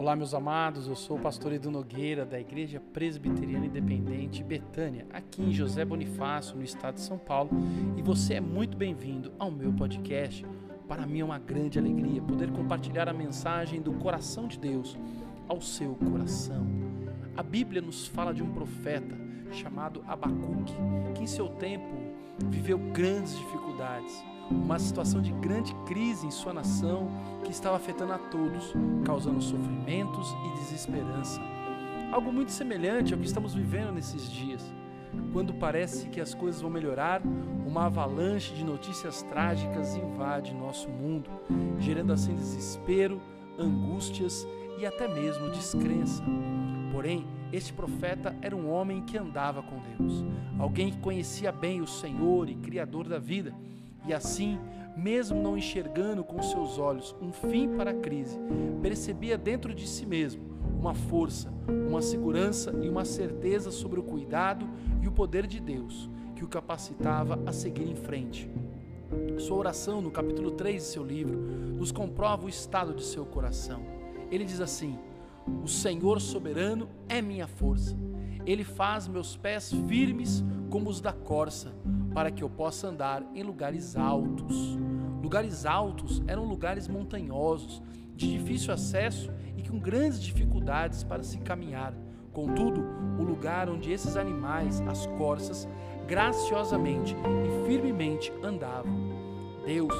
[0.00, 0.88] Olá, meus amados.
[0.88, 6.56] Eu sou o pastor Edu Nogueira, da Igreja Presbiteriana Independente Betânia, aqui em José Bonifácio,
[6.56, 7.50] no estado de São Paulo,
[7.98, 10.46] e você é muito bem-vindo ao meu podcast.
[10.88, 14.96] Para mim é uma grande alegria poder compartilhar a mensagem do coração de Deus
[15.46, 16.66] ao seu coração.
[17.36, 19.14] A Bíblia nos fala de um profeta
[19.52, 20.72] chamado Abacuque,
[21.14, 21.94] que em seu tempo
[22.48, 27.08] viveu grandes dificuldades uma situação de grande crise em sua nação
[27.44, 31.40] que estava afetando a todos, causando sofrimentos e desesperança.
[32.10, 34.62] Algo muito semelhante ao que estamos vivendo nesses dias.
[35.32, 37.22] Quando parece que as coisas vão melhorar,
[37.66, 41.30] uma avalanche de notícias trágicas invade nosso mundo,
[41.78, 43.20] gerando assim desespero,
[43.58, 44.46] angústias
[44.78, 46.22] e até mesmo descrença.
[46.92, 50.24] Porém, este profeta era um homem que andava com Deus,
[50.58, 53.54] alguém que conhecia bem o Senhor e Criador da vida
[54.06, 54.58] e assim,
[54.96, 58.38] mesmo não enxergando com seus olhos um fim para a crise,
[58.82, 61.52] percebia dentro de si mesmo uma força,
[61.88, 64.66] uma segurança e uma certeza sobre o cuidado
[65.02, 68.50] e o poder de Deus que o capacitava a seguir em frente.
[69.38, 73.82] Sua oração, no capítulo 3 de seu livro, nos comprova o estado de seu coração.
[74.30, 74.98] Ele diz assim:
[75.62, 77.94] O Senhor soberano é minha força.
[78.46, 81.74] Ele faz meus pés firmes como os da corça
[82.14, 84.78] para que eu possa andar em lugares altos.
[85.20, 87.82] Lugares altos eram lugares montanhosos,
[88.14, 91.92] de difícil acesso e com grandes dificuldades para se caminhar.
[92.32, 92.84] Contudo,
[93.18, 95.68] o lugar onde esses animais, as corças,
[96.06, 98.92] graciosamente e firmemente andavam.
[99.66, 99.94] Deus,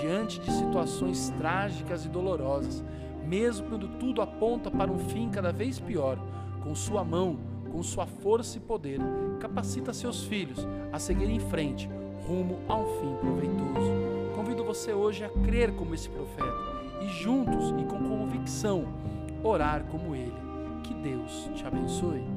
[0.00, 2.84] diante de situações trágicas e dolorosas,
[3.26, 6.18] mesmo quando tudo aponta para um fim cada vez pior,
[6.62, 7.38] com sua mão
[7.72, 9.00] com sua força e poder,
[9.40, 10.58] capacita seus filhos
[10.92, 11.88] a seguir em frente,
[12.28, 13.90] rumo a um fim proveitoso.
[14.36, 16.52] Convido você hoje a crer como esse profeta
[17.00, 18.84] e juntos e com convicção
[19.42, 20.42] orar como ele.
[20.84, 22.31] Que Deus te abençoe.